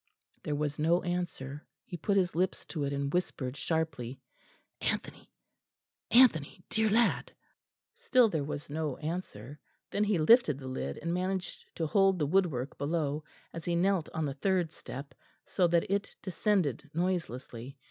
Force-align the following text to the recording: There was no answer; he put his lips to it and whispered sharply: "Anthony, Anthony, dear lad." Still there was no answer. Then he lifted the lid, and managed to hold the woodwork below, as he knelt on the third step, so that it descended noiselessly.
There 0.41 0.55
was 0.55 0.79
no 0.79 1.03
answer; 1.03 1.63
he 1.85 1.95
put 1.95 2.17
his 2.17 2.33
lips 2.33 2.65
to 2.65 2.85
it 2.85 2.91
and 2.91 3.13
whispered 3.13 3.55
sharply: 3.55 4.19
"Anthony, 4.81 5.31
Anthony, 6.09 6.65
dear 6.69 6.89
lad." 6.89 7.31
Still 7.93 8.27
there 8.27 8.43
was 8.43 8.67
no 8.67 8.97
answer. 8.97 9.59
Then 9.91 10.03
he 10.05 10.17
lifted 10.17 10.57
the 10.57 10.67
lid, 10.67 10.97
and 10.97 11.13
managed 11.13 11.67
to 11.75 11.85
hold 11.85 12.17
the 12.17 12.25
woodwork 12.25 12.79
below, 12.79 13.23
as 13.53 13.63
he 13.65 13.75
knelt 13.75 14.09
on 14.11 14.25
the 14.25 14.33
third 14.33 14.71
step, 14.71 15.13
so 15.45 15.67
that 15.67 15.85
it 15.87 16.15
descended 16.23 16.89
noiselessly. 16.95 17.77